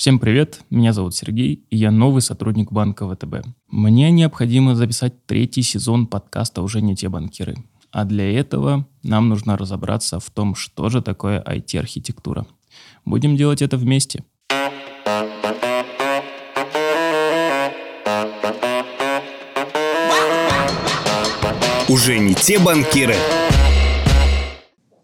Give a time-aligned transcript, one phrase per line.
[0.00, 3.46] Всем привет, меня зовут Сергей, и я новый сотрудник банка ВТБ.
[3.68, 7.56] Мне необходимо записать третий сезон подкаста «Уже не те банкиры».
[7.90, 12.46] А для этого нам нужно разобраться в том, что же такое IT-архитектура.
[13.04, 14.24] Будем делать это вместе.
[21.90, 23.16] Уже не те банкиры.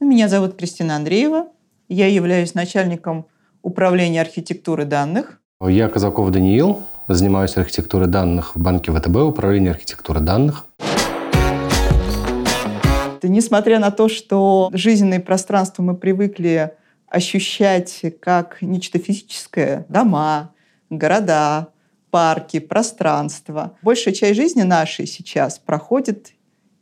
[0.01, 1.49] Меня зовут Кристина Андреева.
[1.91, 3.27] Я являюсь начальником
[3.67, 5.41] управления архитектуры данных.
[5.61, 10.67] Я Казаков Даниил, занимаюсь архитектурой данных в банке ВТБ, управление архитектуры данных.
[13.25, 16.75] Несмотря на то, что жизненное пространство мы привыкли
[17.09, 20.53] ощущать как нечто физическое, дома,
[20.89, 21.71] города,
[22.13, 26.36] парки, пространство, большая часть жизни нашей сейчас проходит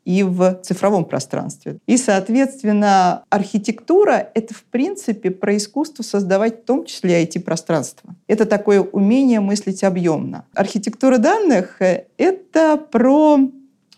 [0.04, 1.78] и в цифровом пространстве.
[1.86, 8.14] И, соответственно, архитектура— это, в принципе, про искусство создавать в том числе IT-пространство.
[8.26, 10.44] Это такое умение мыслить объемно.
[10.54, 11.76] Архитектура данных—
[12.18, 13.38] это про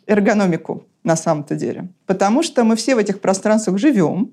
[0.06, 1.88] эргономику на самом-то деле.
[2.06, 4.32] Потому что мы все в этих пространствах живем,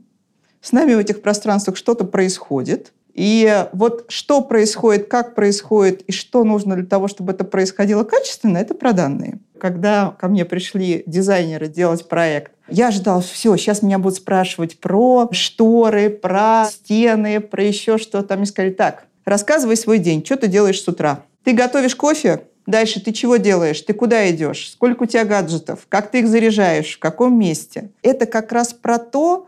[0.61, 6.43] с нами в этих пространствах что-то происходит, и вот что происходит, как происходит и что
[6.43, 9.39] нужно для того, чтобы это происходило качественно, это про данные.
[9.59, 15.29] Когда ко мне пришли дизайнеры делать проект, я ждал, все, сейчас меня будут спрашивать про
[15.31, 18.35] шторы, про стены, про еще что-то.
[18.35, 21.23] Мне сказали, так, рассказывай свой день, что ты делаешь с утра.
[21.43, 23.81] Ты готовишь кофе, Дальше ты чего делаешь?
[23.81, 24.71] Ты куда идешь?
[24.71, 25.85] Сколько у тебя гаджетов?
[25.89, 26.95] Как ты их заряжаешь?
[26.95, 27.89] В каком месте?
[28.01, 29.47] Это как раз про то,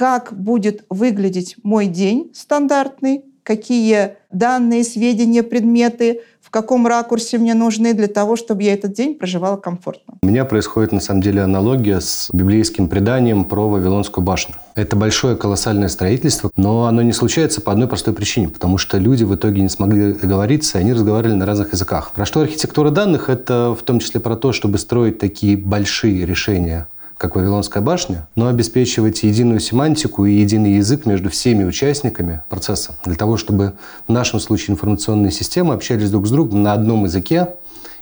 [0.00, 7.92] как будет выглядеть мой день стандартный, какие данные, сведения, предметы, в каком ракурсе мне нужны
[7.92, 10.14] для того, чтобы я этот день проживала комфортно.
[10.22, 14.54] У меня происходит, на самом деле, аналогия с библейским преданием про Вавилонскую башню.
[14.74, 19.24] Это большое колоссальное строительство, но оно не случается по одной простой причине, потому что люди
[19.24, 22.12] в итоге не смогли договориться, и они разговаривали на разных языках.
[22.12, 23.28] Про что архитектура данных?
[23.28, 26.88] Это в том числе про то, чтобы строить такие большие решения–
[27.20, 33.14] как Вавилонская башня, но обеспечивать единую семантику и единый язык между всеми участниками процесса, для
[33.14, 33.74] того, чтобы
[34.08, 37.56] в нашем случае информационные системы общались друг с другом на одном языке,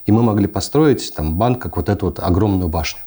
[0.07, 3.01] и мы могли построить там, банк как вот эту вот огромную башню.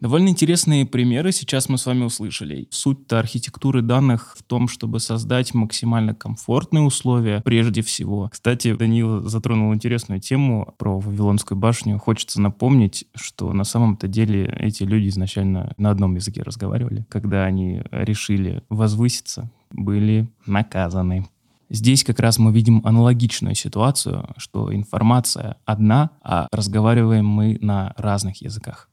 [0.00, 2.66] Довольно интересные примеры сейчас мы с вами услышали.
[2.70, 8.30] Суть-то архитектуры данных в том, чтобы создать максимально комфортные условия прежде всего.
[8.32, 11.98] Кстати, Данил затронул интересную тему про Вавилонскую башню.
[11.98, 17.04] Хочется напомнить, что на самом-то деле эти люди изначально на одном языке разговаривали.
[17.10, 21.28] Когда они решили возвыситься, были наказаны.
[21.68, 28.40] Здесь как раз мы видим аналогичную ситуацию, что информация одна, а разговариваем мы на разных
[28.40, 28.89] языках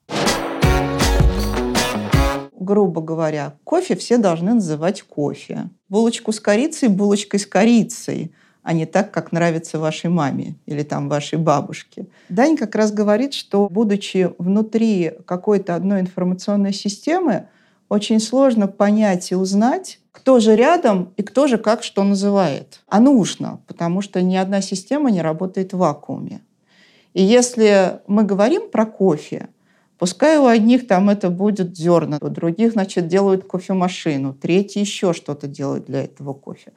[2.59, 5.69] грубо говоря, кофе все должны называть кофе.
[5.89, 11.07] Булочку с корицей– булочкой с корицей, а не так, как нравится вашей маме или там
[11.07, 12.07] вашей бабушке.
[12.29, 17.47] Дань как раз говорит, что будучи внутри какой-то одной информационной системы,
[17.89, 22.81] очень сложно понять и узнать, кто же рядом и кто же как что называет.
[22.89, 26.41] А нужно, потому что ни одна система не работает в вакууме.
[27.13, 29.47] И если мы говорим про кофе,
[29.97, 35.47] Пускай у одних там это будет зерна, у других, значит, делают кофемашину, третьи еще что-то
[35.47, 36.71] делают для этого кофе.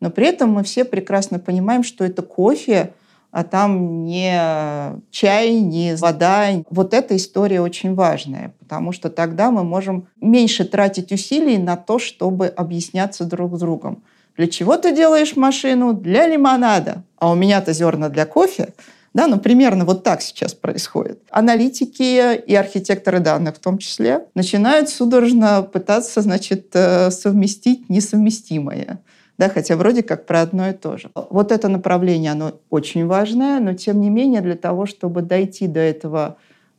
[0.00, 2.92] Но при этом мы все прекрасно понимаем, что это кофе,
[3.30, 6.48] а там не чай, не вода.
[6.70, 11.98] Вот эта история очень важная, потому что тогда мы можем меньше тратить усилий на то,
[11.98, 14.02] чтобы объясняться друг с другом.
[14.36, 15.94] Для чего ты делаешь машину?
[15.94, 17.02] Для лимонада.
[17.18, 18.74] А у меня-то зерна для кофе.
[19.16, 21.22] Да, ну, примерно вот так сейчас происходит.
[21.30, 28.98] Аналитики и архитекторы данных в том числе начинают судорожно пытаться, значит, э, совместить несовместимое.
[29.38, 31.10] Да, хотя вроде как про одно и то же.
[31.14, 35.80] Вот это направление, оно очень важное, но тем не менее для того, чтобы дойти до
[35.80, 36.36] этого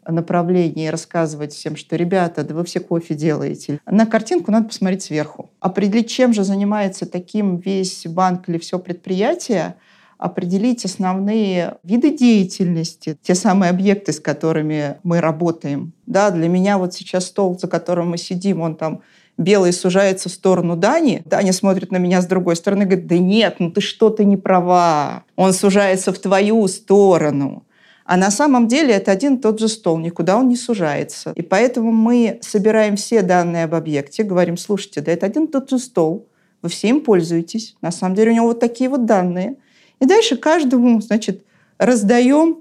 [0.08, 3.80] направления и рассказывать всем, что, ребята, да вы все кофе делаете.
[3.88, 5.50] На картинку надо посмотреть сверху.
[5.60, 9.74] Определить, чем же занимается таким весь банк или все предприятие–
[10.18, 15.94] определить основные виды деятельности, те самые объекты, с которыми мы работаем.
[16.06, 19.02] Да, для меня вот сейчас стол, за которым мы сидим, он там
[19.38, 21.22] белый сужается в сторону Дани.
[21.26, 24.38] Даня смотрит на меня с другой стороны и говорит, да нет, ну ты что-то не
[24.38, 25.24] права.
[25.36, 27.64] Он сужается в твою сторону.
[28.04, 31.34] А на самом деле это один и тот же стол, никуда он не сужается.
[31.36, 35.70] И поэтому мы собираем все данные об объекте, говорим, слушайте, да это один и тот
[35.70, 36.28] же стол,
[36.62, 37.76] вы все им пользуетесь.
[37.82, 39.58] На самом деле у него вот такие вот данные–
[40.00, 41.44] и дальше каждому, значит,
[41.78, 42.58] раздаем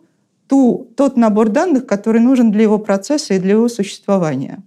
[0.49, 4.63] ту, тот набор данных, который нужен для его процесса и для его существования.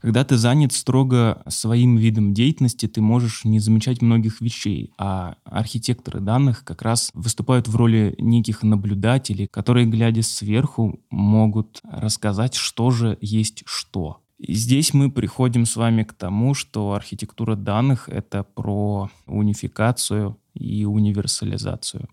[0.00, 6.20] Когда ты занят строго своим видом деятельности, ты можешь не замечать многих вещей, а архитекторы
[6.20, 13.16] данных как раз выступают в роли неких наблюдателей, которые, глядя сверху, могут рассказать, что же
[13.22, 14.18] есть что.
[14.38, 20.84] И здесь мы приходим с вами к тому, что архитектура данных— это про унификацию и
[20.84, 22.08] универсализацию.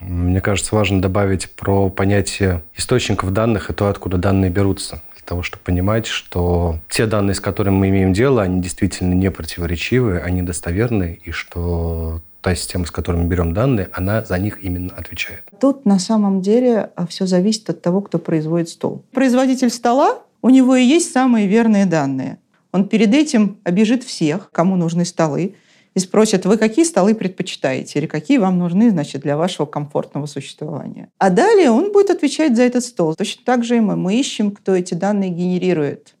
[0.00, 5.02] Мне кажется, важно добавить про понятие источников данных и то, откуда данные берутся.
[5.14, 9.30] Для того, чтобы понимать, что те данные, с которыми мы имеем дело, они действительно не
[9.30, 14.62] противоречивы, они достоверны, и что та система, с которой мы берем данные, она за них
[14.62, 15.44] именно отвечает.
[15.58, 19.02] Тут на самом деле а, все зависит от того, кто производит стол.
[19.12, 22.36] Производитель стола, у него и есть самые верные данные.
[22.70, 25.54] Он перед этим обижит всех, кому нужны столы,
[25.94, 31.08] и спросят, вы какие столы предпочитаете или какие вам нужны значит, для вашего комфортного существования.
[31.18, 33.14] А далее он будет отвечать за этот стол.
[33.14, 33.96] Точно так же и мы.
[33.96, 36.14] Мы ищем, кто эти данные генерирует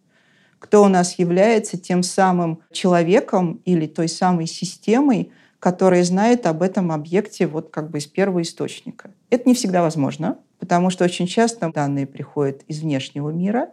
[0.64, 5.30] кто у нас является тем самым человеком или той самой системой,
[5.60, 9.10] которая знает об этом объекте вот как бы из первого источника.
[9.28, 13.72] Это не всегда возможно, потому что очень часто данные приходят из внешнего мира,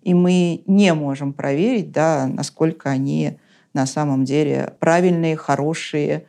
[0.00, 3.36] и мы не можем проверить, да, насколько они
[3.74, 6.26] на самом деле правильные, хорошие.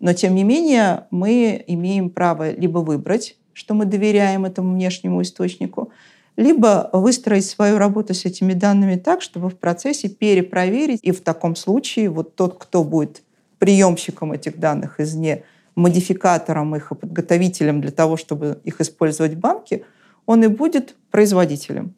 [0.00, 5.90] Но тем не менее мы имеем право либо выбрать, что мы доверяем этому внешнему источнику,
[6.36, 11.00] либо выстроить свою работу с этими данными так, чтобы в процессе перепроверить.
[11.02, 13.22] И в таком случае вот тот, кто будет
[13.58, 15.44] приемщиком этих данных извне,
[15.74, 19.84] модификатором их и подготовителем для того, чтобы их использовать в банке,
[20.26, 21.94] он и будет производителем,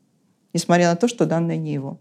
[0.53, 1.99] несмотря на то, что данные не его.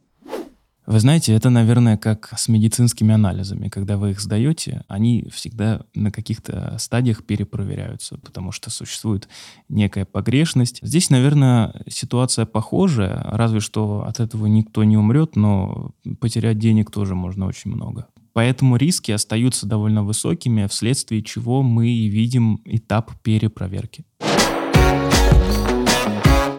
[0.88, 3.68] Вы знаете, это, наверное, как с медицинскими анализами.
[3.68, 9.28] Когда вы их сдаете, они всегда на каких-то стадиях перепроверяются, потому что существует
[9.68, 10.80] некая погрешность.
[10.82, 15.92] Здесь, наверное, ситуация похожая, разве что от этого никто не умрет, но
[16.22, 18.08] потерять денег тоже можно очень много.
[18.32, 24.06] Поэтому риски остаются довольно высокими, вследствие чего мы и видим этап перепроверки.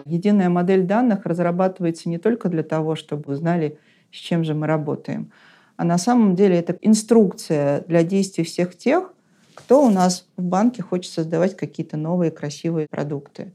[0.05, 3.79] Единая модель данных разрабатывается не только для того, чтобы узнали,
[4.11, 5.31] с чем же мы работаем.
[5.77, 9.13] А на самом деле это инструкция для действий всех тех,
[9.55, 13.53] кто у нас в банке хочет создавать какие-то новые красивые продукты.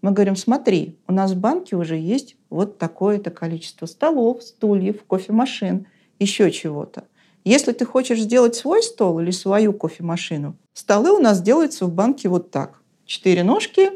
[0.00, 5.86] Мы говорим, смотри, у нас в банке уже есть вот такое-то количество столов, стульев, кофемашин,
[6.18, 7.04] еще чего-то.
[7.44, 12.28] Если ты хочешь сделать свой стол или свою кофемашину, столы у нас делаются в банке
[12.28, 12.82] вот так.
[13.06, 13.90] Четыре ножки,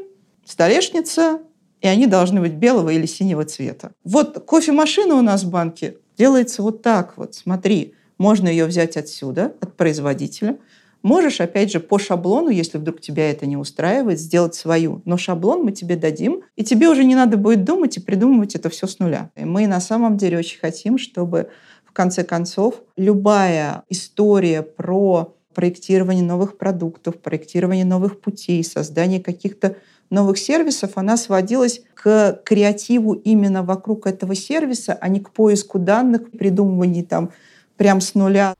[0.45, 1.39] столешница,
[1.83, 3.91] и они должны быть белого или синего цвета.
[4.05, 7.35] Вот кофемашина у нас в банке делается вот так вот.
[7.35, 10.57] Смотри, можно ее взять отсюда, от производителя.
[11.01, 15.01] Можешь, опять же, по шаблону, если вдруг тебя это не устраивает, сделать свою.
[15.03, 18.69] Но шаблон мы тебе дадим, и тебе уже не надо будет думать и придумывать это
[18.69, 19.29] все с нуля.
[19.35, 21.49] И мы на самом деле очень хотим, чтобы
[21.83, 29.75] в конце концов любая история про проектирование новых продуктов, проектирование новых путей, создание каких-то
[30.09, 36.31] новых сервисов, она сводилась к креативу именно вокруг этого сервиса, а не к поиску данных,
[36.31, 37.31] придумыванию там
[37.77, 38.55] прям с нуля.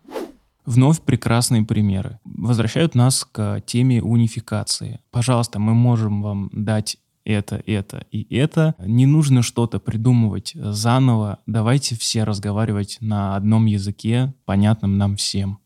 [0.66, 2.20] Вновь прекрасные примеры.
[2.24, 5.02] Возвращают нас к теме унификации.
[5.12, 8.76] Пожалуйста, мы можем вам дать это, это и это.
[8.80, 11.40] Не нужно что-то придумывать заново.
[11.46, 15.60] Давайте все разговаривать на одном языке, понятном нам всем.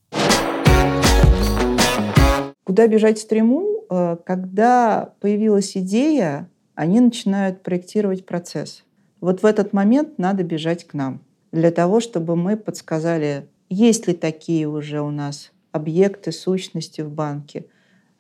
[2.64, 3.77] Куда бежать стриму?
[3.90, 8.84] Э, когда появилась идея, они начинают проектировать процесс.
[9.20, 14.14] Вот в этот момент надо бежать к нам для того, чтобы мы подсказали, есть ли
[14.14, 17.66] такие уже у нас объекты, сущности в банке,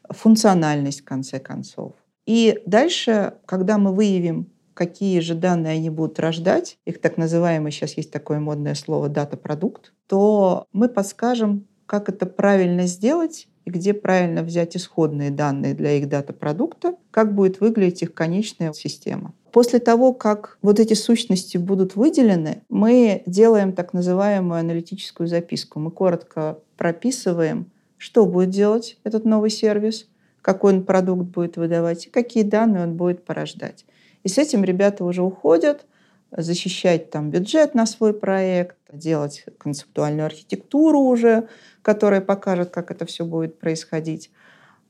[0.09, 1.93] функциональность в конце концов.
[2.25, 7.97] И дальше, когда мы выявим, какие же данные они будут рождать, их так называемое, сейчас
[7.97, 14.43] есть такое модное слово, дата-продукт, то мы подскажем, как это правильно сделать и где правильно
[14.43, 19.33] взять исходные данные для их дата-продукта, как будет выглядеть их конечная система.
[19.51, 25.81] После того, как вот эти сущности будут выделены, мы делаем так называемую аналитическую записку.
[25.81, 30.07] Мы коротко прописываем, что будет делать этот новый сервис,
[30.41, 33.83] какой он продукт будет выдавать и какие данные он будет порождать.
[34.23, 35.85] И с этим ребята уже уходят,
[36.31, 41.47] защищать там бюджет на свой проект, делать концептуальную архитектуру уже,
[41.81, 44.29] которая покажет, как это все будет происходить.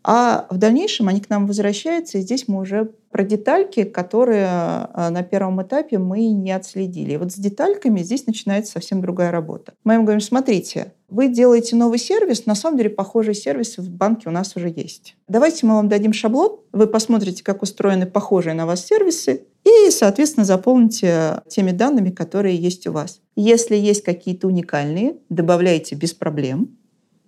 [0.09, 5.09] А в дальнейшем они к нам возвращаются, и здесь мы уже про детальки, которые а,
[5.11, 7.11] на первом этапе мы не отследили.
[7.11, 9.73] И вот с детальками здесь начинается совсем другая работа.
[9.83, 14.29] Мы им говорим, смотрите, вы делаете новый сервис, на самом деле похожие сервисы в банке
[14.29, 15.17] у нас уже есть.
[15.27, 20.45] Давайте мы вам дадим шаблон, вы посмотрите, как устроены похожие на вас сервисы, и, соответственно,
[20.45, 23.19] заполните теми данными, которые есть у вас.
[23.35, 26.77] Если есть какие-то уникальные, добавляйте без проблем.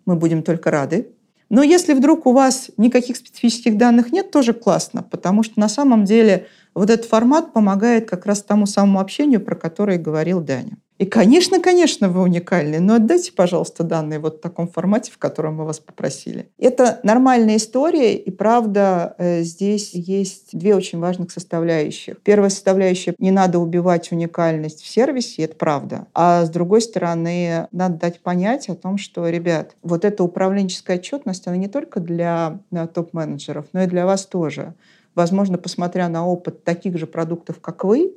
[0.05, 1.09] Мы будем только рады.
[1.49, 6.05] Но если вдруг у вас никаких специфических данных нет, тоже классно, потому что на самом
[6.05, 10.77] деле вот этот формат помогает как раз тому самому общению, про которое говорил Даня.
[10.99, 15.55] И, конечно, конечно, вы уникальны, но отдайте, пожалуйста, данные вот в таком формате, в котором
[15.55, 16.49] мы вас попросили.
[16.57, 22.21] Это нормальная история, и правда, э, здесь есть две очень важных составляющих.
[22.21, 26.07] Первая составляющая– не надо убивать уникальность в сервисе, это правда.
[26.13, 31.47] А с другой стороны, надо дать понять о том, что, ребят, вот эта управленческая отчетность,
[31.47, 32.59] она не только для
[32.93, 34.73] топ-менеджеров, но и для вас тоже.
[35.19, 38.13] Возможно, посмотря на опыт таких же продуктов, как вы,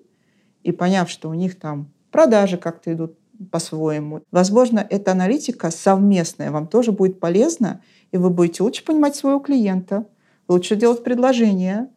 [0.62, 3.18] и поняв, что у них там продажи как-то идут
[3.50, 4.20] по-своему.
[4.30, 7.80] Возможно, эта аналитика совместная вам тоже будет полезна,
[8.12, 10.06] и вы будете лучше понимать своего клиента,
[10.46, 11.90] лучше делать предложения.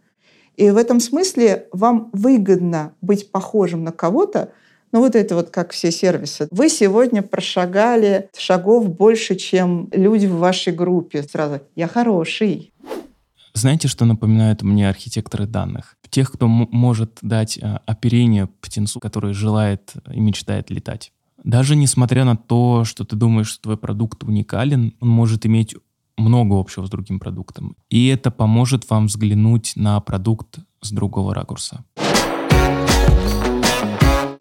[0.55, 4.53] И в этом смысле вам выгодно быть похожим на кого-то,
[4.91, 6.47] ну вот это вот как все сервисы.
[6.49, 11.21] Вы сегодня прошагали шагов больше, чем люди в вашей группе.
[11.21, 12.73] Сразу «я хороший».
[13.55, 15.95] Знаете, что напоминают мне архитекторы данных?
[16.09, 21.13] Тех, кто может дать э, оперение птенцу, который желает и мечтает летать.
[21.41, 25.73] Даже несмотря на то, что ты думаешь, что твой продукт уникален, он может иметь
[26.17, 27.77] много общего с другим продуктом.
[27.89, 31.85] И это поможет вам взглянуть на продукт с другого ракурса.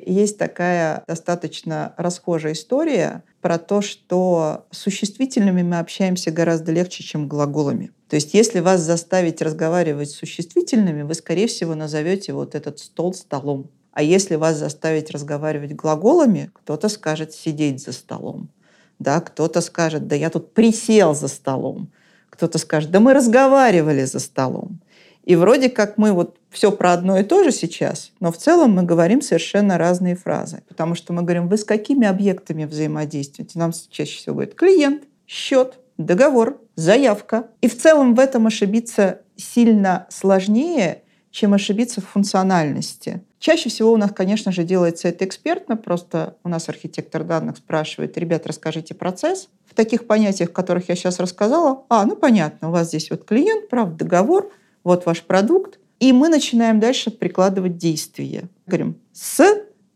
[0.06, 7.28] Есть такая достаточно расхожая история про то, что с существительными мы общаемся гораздо легче, чем
[7.28, 7.92] глаголами.
[8.08, 13.14] То есть если вас заставить разговаривать с существительными, вы, скорее всего, назовете вот этот стол
[13.14, 13.70] столом.
[13.92, 18.50] А если вас заставить разговаривать глаголами, кто-то скажет «сидеть за столом».
[18.98, 21.90] Да, кто-то скажет «да я тут присел за столом».
[22.28, 24.80] Кто-то скажет «да мы разговаривали за столом».
[25.24, 28.72] И вроде как мы вот все про одно и то же сейчас, но в целом
[28.72, 30.62] мы говорим совершенно разные фразы.
[30.68, 33.58] Потому что мы говорим, вы с какими объектами взаимодействуете?
[33.58, 37.48] Нам чаще всего говорят клиент, счет, договор, заявка.
[37.62, 43.22] И в целом в этом ошибиться сильно сложнее, чем ошибиться в функциональности.
[43.40, 48.16] Чаще всего у нас, конечно же, делается это экспертно, просто у нас архитектор данных спрашивает,
[48.16, 49.48] ребят, расскажите процесс.
[49.66, 53.68] В таких понятиях, которых я сейчас рассказала, а, ну понятно, у вас здесь вот клиент,
[53.68, 54.50] прав, договор,
[54.84, 58.44] вот ваш продукт, и мы начинаем дальше прикладывать действия.
[58.66, 59.42] Говорим, с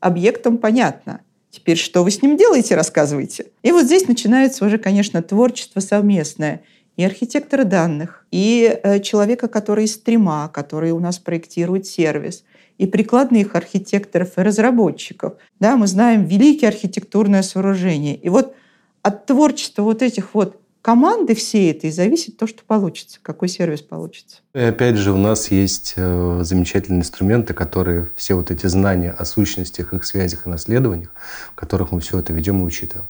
[0.01, 1.21] объектом понятно.
[1.51, 3.47] Теперь что вы с ним делаете, рассказывайте.
[3.63, 6.63] И вот здесь начинается уже, конечно, творчество совместное.
[6.97, 12.45] И архитектора данных, и э, человека, который из стрима, который у нас проектирует сервис,
[12.77, 15.35] и прикладных архитекторов и разработчиков.
[15.61, 18.17] Да, мы знаем великие архитектурное сооружение.
[18.17, 18.55] И вот
[19.03, 24.39] от творчества вот этих вот команды всей этой зависит то, что получится, какой сервис получится.
[24.55, 29.25] И опять же, у нас есть э, замечательные инструменты, которые все вот эти знания о
[29.25, 31.13] сущностях, их связях и наследованиях,
[31.53, 33.09] в которых мы все это ведем и учитываем.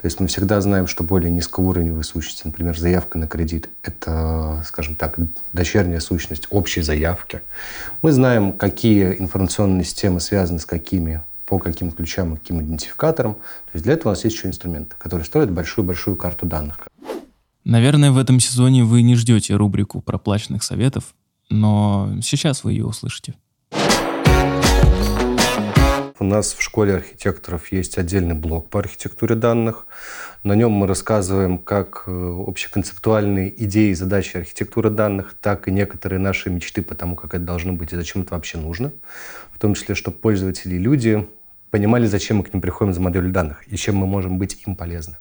[0.00, 4.96] То есть мы всегда знаем, что более низкоуровневые сущности, например, заявка на кредит, это, скажем
[4.96, 5.16] так,
[5.52, 7.42] дочерняя сущность общей заявки.
[8.00, 13.34] Мы знаем, какие информационные системы связаны с какими по каким ключам и каким идентификаторам.
[13.34, 16.78] То есть для этого у нас есть еще инструменты, которые строят большую-большую карту данных.
[17.64, 21.14] Наверное, в этом сезоне вы не ждете рубрику проплаченных советов,
[21.50, 23.34] но сейчас вы ее услышите.
[26.18, 29.86] У нас в школе архитекторов есть отдельный блок по архитектуре данных.
[30.42, 36.18] На нем мы рассказываем как э, общеконцептуальные идеи и задачи архитектуры данных, так и некоторые
[36.18, 38.92] наши мечты по тому, как это должно быть и зачем это вообще нужно.
[39.50, 41.26] В том числе, чтобы пользователи и люди
[41.70, 44.76] понимали, зачем мы к ним приходим за моделью данных и чем мы можем быть им
[44.76, 45.16] полезны.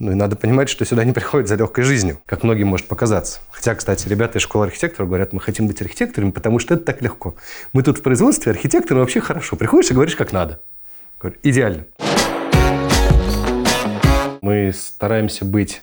[0.00, 3.38] Ну и надо понимать, что сюда не приходят за легкой жизнью, как многим может показаться.
[3.50, 7.00] Хотя, кстати, ребята из школы архитекторов говорят, мы хотим быть архитекторами, потому что это так
[7.00, 7.36] легко.
[7.72, 9.54] Мы тут в производстве, архитекторы вообще хорошо.
[9.54, 10.60] Приходишь и говоришь, как надо.
[11.20, 11.84] Говорю, идеально.
[14.40, 15.82] Мы стараемся быть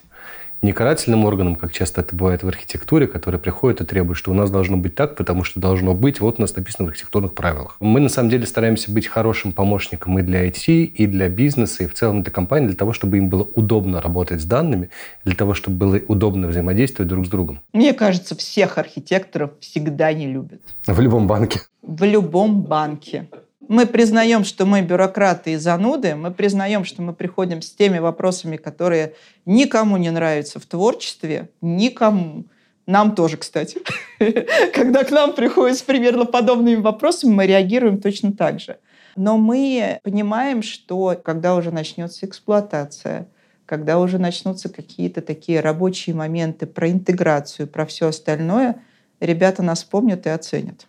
[0.61, 4.33] не карательным органом, как часто это бывает в архитектуре, который приходит и требует, что у
[4.33, 7.77] нас должно быть так, потому что должно быть, вот у нас написано в архитектурных правилах.
[7.79, 11.87] Мы на самом деле стараемся быть хорошим помощником и для IT, и для бизнеса, и
[11.87, 14.89] в целом для компании, для того, чтобы им было удобно работать с данными,
[15.25, 17.61] для того, чтобы было удобно взаимодействовать друг с другом.
[17.73, 20.61] Мне кажется, всех архитекторов всегда не любят.
[20.85, 21.61] В любом банке.
[21.81, 23.27] В любом банке
[23.71, 28.57] мы признаем, что мы бюрократы и зануды, мы признаем, что мы приходим с теми вопросами,
[28.57, 29.13] которые
[29.45, 32.43] никому не нравятся в творчестве, никому.
[32.85, 33.77] Нам тоже, кстати.
[34.73, 38.77] Когда к нам приходят с примерно подобными вопросами, мы реагируем точно так же.
[39.15, 43.29] Но мы понимаем, что когда уже начнется эксплуатация,
[43.65, 48.81] когда уже начнутся какие-то такие рабочие моменты про интеграцию, про все остальное,
[49.21, 50.87] ребята нас помнят и оценят.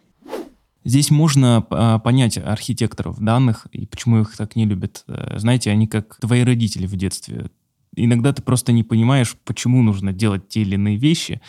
[0.84, 5.04] Здесь можно а, понять архитекторов данных и почему их так не любят.
[5.06, 7.50] Э, знаете, они как твои родители в детстве.
[7.94, 11.40] Иногда ты просто не понимаешь, почему нужно делать те или иные вещи,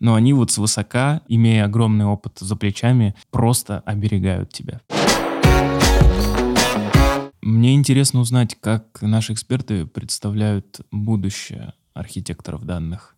[0.00, 4.80] но они вот свысока, имея огромный опыт за плечами, просто оберегают тебя.
[7.42, 13.16] Мне интересно узнать, как наши эксперты представляют будущее архитекторов данных.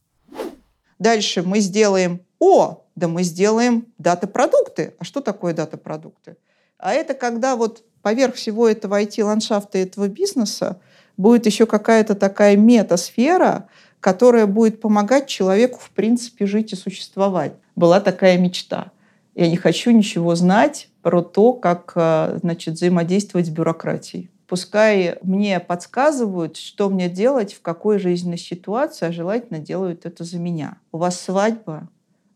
[0.98, 4.95] Дальше мы сделаем «О, да мы сделаем дата-продукты».
[5.00, 6.37] А что такое дата-продукты?
[6.78, 10.80] А это когда вот поверх всего этого IT-ландшафта этого бизнеса
[11.16, 13.66] будет еще какая-то такая метасфера,
[14.00, 17.52] которая будет помогать человеку, в принципе, жить и существовать.
[17.76, 18.92] Была такая мечта.
[19.35, 24.30] Я не хочу ничего знать про то, как э, значит, взаимодействовать с бюрократией.
[24.47, 30.38] Пускай мне подсказывают, что мне делать, в какой жизненной ситуации, а желательно делают это за
[30.38, 30.78] меня.
[30.90, 31.88] У вас свадьба,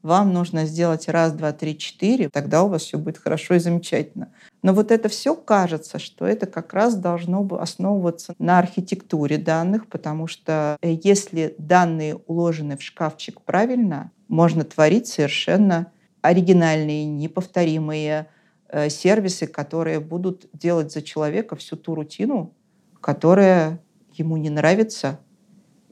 [0.05, 4.31] вам нужно сделать раз, два, три, четыре, тогда у вас все будет хорошо и замечательно.
[4.63, 9.89] Но вот это все кажется, что это как раз должно бы основываться на архитектуре данных,
[9.89, 18.27] потому что э, если данные уложены в шкафчик правильно, можно творить совершенно оригинальные, неповторимые
[18.69, 22.53] э, сервисы, которые будут делать за человека всю ту рутину,
[23.01, 23.81] которая
[24.13, 25.19] ему не нравится,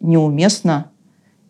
[0.00, 0.91] неуместна,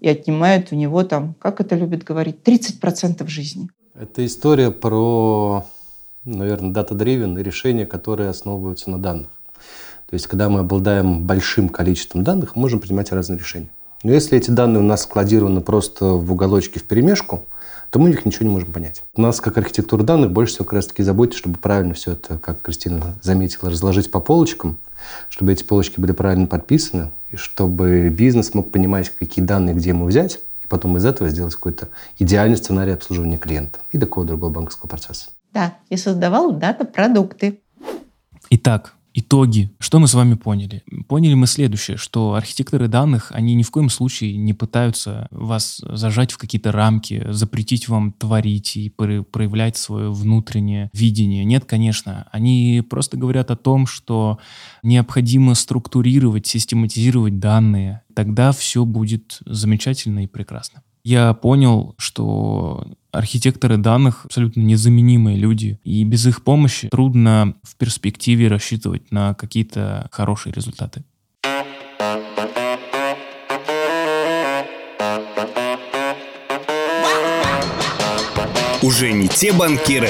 [0.02, 3.70] и отнимают у него там, как это любят говорить, 30% жизни.
[3.94, 5.64] Это история про,
[6.24, 9.30] наверное, дата-дривен решения, которые основываются на данных.
[10.10, 13.70] То есть, когда мы обладаем большим количеством данных, мы можем принимать разные решения.
[14.02, 17.44] Но если эти данные у нас складированы просто в уголочке в перемешку,
[17.90, 19.04] то мы их ничего не можем понять.
[19.14, 22.60] У нас, как архитектура данных, больше всего как раз-таки заботит, чтобы правильно все это, как
[22.60, 24.78] Кристина заметила, разложить по полочкам,
[25.28, 30.06] чтобы эти полочки были правильно подписаны, и чтобы бизнес мог понимать, какие данные где ему
[30.06, 34.88] взять, и потом из этого сделать какой-то идеальный сценарий обслуживания клиента и такого другого банковского
[34.88, 35.30] процесса.
[35.52, 37.60] Да, и создавал дата-продукты.
[38.50, 39.70] Итак, Итоги.
[39.78, 40.82] Что мы с вами поняли?
[41.06, 46.32] Поняли мы следующее, что архитекторы данных, они ни в коем случае не пытаются вас зажать
[46.32, 51.44] в какие-то рамки, запретить вам творить и проявлять свое внутреннее видение.
[51.44, 52.26] Нет, конечно.
[52.32, 54.38] Они просто говорят о том, что
[54.82, 58.02] необходимо структурировать, систематизировать данные.
[58.14, 66.04] Тогда все будет замечательно и прекрасно я понял, что архитекторы данных абсолютно незаменимые люди, и
[66.04, 71.04] без их помощи трудно в перспективе рассчитывать на какие-то хорошие результаты.
[78.82, 80.08] Уже не те банкиры,